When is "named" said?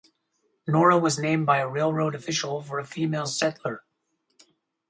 1.19-1.45